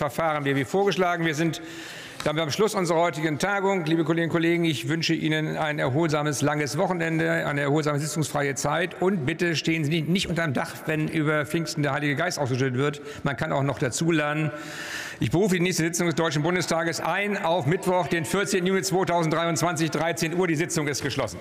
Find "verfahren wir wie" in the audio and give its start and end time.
0.00-0.64